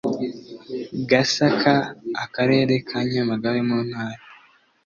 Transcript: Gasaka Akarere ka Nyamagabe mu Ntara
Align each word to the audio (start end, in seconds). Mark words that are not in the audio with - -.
Gasaka 1.09 1.73
Akarere 2.23 2.73
ka 2.87 2.97
Nyamagabe 3.11 3.59
mu 3.69 3.77
Ntara 3.87 4.23